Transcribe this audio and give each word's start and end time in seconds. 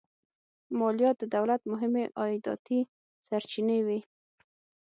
مالیات 0.79 1.15
د 1.19 1.23
دولت 1.35 1.61
مهمې 1.71 2.03
عایداتي 2.19 2.79
سرچینې 3.27 3.79
وې. 3.85 3.99